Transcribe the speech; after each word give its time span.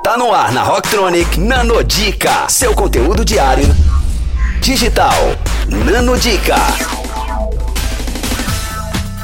Tá 0.00 0.16
no 0.16 0.32
ar 0.32 0.50
na 0.52 0.62
Rocktronic 0.62 1.38
Nanodica, 1.38 2.48
seu 2.48 2.74
conteúdo 2.74 3.24
diário 3.24 3.66
digital. 4.60 5.12
Nanodica. 5.68 6.56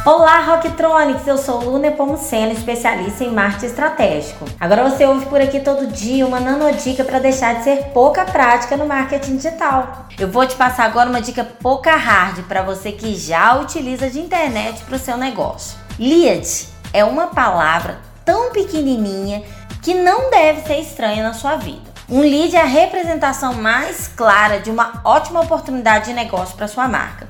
Olá, 0.05 0.41
Rocktronics! 0.41 1.27
Eu 1.27 1.37
sou 1.37 1.65
Luna 1.65 1.91
Pomuceno, 1.91 2.53
especialista 2.53 3.25
em 3.25 3.33
marketing 3.33 3.67
estratégico. 3.67 4.45
Agora 4.61 4.89
você 4.89 5.05
ouve 5.05 5.27
por 5.27 5.41
aqui 5.41 5.59
todo 5.59 5.89
dia 5.89 6.25
uma 6.25 6.39
nanodica 6.39 7.03
para 7.03 7.19
deixar 7.19 7.57
de 7.57 7.65
ser 7.65 7.87
pouca 7.93 8.25
prática 8.25 8.77
no 8.77 8.87
marketing 8.87 9.37
digital. 9.37 10.07
Eu 10.17 10.29
vou 10.29 10.47
te 10.47 10.55
passar 10.55 10.85
agora 10.85 11.11
uma 11.11 11.21
dica 11.21 11.45
pouca 11.45 11.97
hard 11.97 12.45
para 12.45 12.63
você 12.63 12.93
que 12.93 13.17
já 13.17 13.57
utiliza 13.57 14.09
de 14.09 14.21
internet 14.21 14.85
para 14.85 14.97
o 14.97 15.01
seu 15.01 15.17
negócio. 15.17 15.77
Lead 15.99 16.69
é 16.93 17.05
uma 17.05 17.29
palavra 17.29 17.99
tão 18.25 18.53
pequenininha 18.53 19.43
que 19.83 19.95
não 19.95 20.31
deve 20.31 20.63
ser 20.63 20.81
estranha 20.81 21.23
na 21.23 21.35
sua 21.35 21.57
vida. 21.57 21.89
Um 22.09 22.21
lead 22.21 22.57
é 22.57 22.61
a 22.61 22.65
representação 22.65 23.55
mais 23.55 24.09
clara 24.09 24.61
de 24.61 24.71
uma 24.71 25.01
ótima 25.05 25.41
oportunidade 25.41 26.07
de 26.07 26.15
negócio 26.15 26.57
para 26.57 26.67
sua 26.67 26.89
marca. 26.89 27.29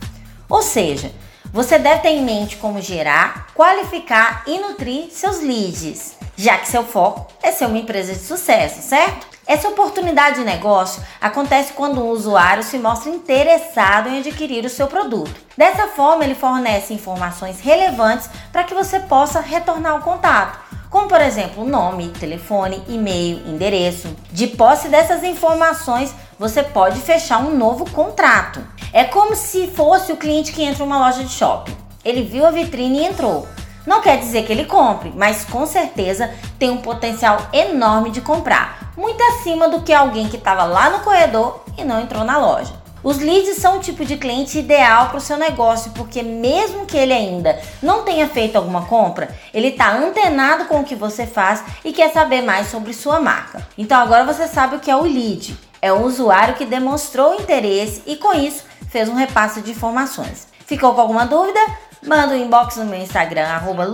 Ou 0.49 0.63
seja, 0.63 1.11
você 1.53 1.79
deve 1.79 2.03
ter 2.03 2.11
em 2.11 2.23
mente 2.23 2.57
como 2.57 2.81
gerar, 2.81 3.49
qualificar 3.55 4.45
e 4.47 4.59
nutrir 4.59 5.11
seus 5.11 5.41
leads, 5.41 6.17
já 6.37 6.59
que 6.59 6.69
seu 6.69 6.85
foco 6.85 7.27
é 7.43 7.51
ser 7.51 7.67
uma 7.67 7.79
empresa 7.79 8.13
de 8.13 8.21
sucesso, 8.21 8.81
certo? 8.83 9.27
Essa 9.47 9.69
oportunidade 9.69 10.41
de 10.41 10.45
negócio 10.45 11.03
acontece 11.21 11.73
quando 11.73 12.01
um 12.01 12.11
usuário 12.11 12.63
se 12.63 12.79
mostra 12.79 13.11
interessado 13.11 14.09
em 14.09 14.19
adquirir 14.19 14.65
o 14.65 14.71
seu 14.71 14.87
produto. 14.87 15.35
Dessa 15.57 15.89
forma, 15.89 16.23
ele 16.23 16.35
fornece 16.35 16.93
informações 16.93 17.59
relevantes 17.59 18.29
para 18.53 18.63
que 18.63 18.75
você 18.75 19.01
possa 19.01 19.41
retornar 19.41 19.97
o 19.97 20.03
contato 20.03 20.69
como 20.91 21.09
por 21.09 21.21
exemplo 21.21 21.65
nome, 21.65 22.09
telefone, 22.09 22.83
e-mail, 22.89 23.47
endereço. 23.47 24.09
De 24.33 24.47
posse 24.47 24.89
dessas 24.89 25.23
informações, 25.23 26.15
você 26.39 26.63
pode 26.63 27.01
fechar 27.01 27.39
um 27.39 27.57
novo 27.57 27.89
contrato. 27.91 28.61
É 28.93 29.05
como 29.05 29.37
se 29.37 29.67
fosse 29.69 30.13
o 30.13 30.17
cliente 30.17 30.53
que 30.53 30.63
entra 30.63 30.85
uma 30.85 30.99
loja 30.99 31.25
de 31.25 31.31
shopping. 31.31 31.77
Ele 32.05 32.23
viu 32.23 32.47
a 32.47 32.51
vitrine 32.51 33.01
e 33.01 33.07
entrou. 33.07 33.47
Não 33.87 34.01
quer 34.01 34.19
dizer 34.19 34.45
que 34.45 34.53
ele 34.53 34.67
compre, 34.67 35.13
mas 35.17 35.45
com 35.45 35.67
certeza 35.67 36.31
tem 36.59 36.71
um 36.71 36.83
potencial 36.83 37.39
enorme 37.53 38.11
de 38.11 38.21
comprar, 38.21 38.93
muito 38.97 39.23
acima 39.23 39.69
do 39.69 39.81
que 39.81 39.95
alguém 39.95 40.29
que 40.29 40.37
estava 40.37 40.65
lá 40.65 40.91
no 40.91 41.01
corredor 41.01 41.65
e 41.77 41.85
não 41.85 42.01
entrou 42.01 42.23
na 42.23 42.37
loja. 42.37 42.75
Os 43.03 43.19
leads 43.19 43.57
são 43.57 43.77
o 43.77 43.81
tipo 43.81 44.05
de 44.05 44.17
cliente 44.17 44.59
ideal 44.59 45.09
para 45.09 45.19
o 45.19 45.21
seu 45.21 45.37
negócio, 45.37 45.93
porque 45.93 46.23
mesmo 46.23 46.87
que 46.87 46.97
ele 46.97 47.13
ainda 47.13 47.59
não 47.83 48.03
tenha 48.03 48.29
feito 48.29 48.57
alguma 48.57 48.87
compra, 48.87 49.29
ele 49.55 49.69
está 49.69 49.97
antenado 49.97 50.65
com 50.65 50.81
o 50.81 50.85
que 50.85 50.95
você 50.95 51.27
faz 51.27 51.63
e 51.85 51.93
quer 51.93 52.13
saber 52.13 52.43
mais 52.43 52.69
sobre 52.69 52.93
sua 52.93 53.21
marca. 53.21 53.67
Então 53.77 54.01
agora 54.01 54.25
você 54.25 54.49
sabe 54.49 54.77
o 54.77 54.81
que 54.81 54.91
é 54.91 54.97
o 54.97 55.03
lead. 55.03 55.57
É 55.81 55.93
um 55.93 56.05
usuário 56.05 56.57
que 56.57 56.67
demonstrou 56.67 57.35
interesse 57.35 58.03
e 58.05 58.17
com 58.17 58.35
isso 58.35 58.65
fez 58.89 59.09
um 59.09 59.15
repasse 59.15 59.61
de 59.61 59.71
informações. 59.71 60.49
Ficou 60.67 60.95
com 60.95 61.01
alguma 61.01 61.25
dúvida? 61.25 61.61
Manda 62.07 62.35
um 62.35 62.37
inbox 62.37 62.77
no 62.77 62.85
meu 62.85 63.01
Instagram, 63.01 63.47
arroba 63.47 63.87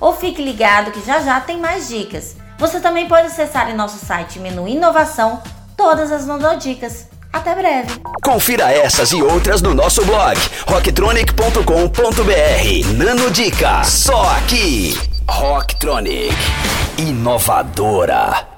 ou 0.00 0.12
fique 0.14 0.42
ligado 0.42 0.90
que 0.90 1.04
já 1.04 1.20
já 1.20 1.40
tem 1.40 1.58
mais 1.58 1.88
dicas. 1.88 2.36
Você 2.58 2.80
também 2.80 3.08
pode 3.08 3.26
acessar 3.26 3.70
em 3.70 3.74
nosso 3.74 4.04
site 4.04 4.38
menu 4.38 4.68
inovação 4.68 5.42
todas 5.76 6.12
as 6.12 6.26
nanodicas. 6.26 7.11
Até 7.32 7.54
breve. 7.54 7.88
Confira 8.22 8.70
essas 8.70 9.10
e 9.12 9.22
outras 9.22 9.62
no 9.62 9.74
nosso 9.74 10.04
blog 10.04 10.38
rocktronic.com.br. 10.68 12.94
Nano 12.96 13.30
Dica, 13.30 13.82
só 13.84 14.22
aqui. 14.36 14.98
Rocktronic, 15.28 16.34
inovadora. 16.98 18.51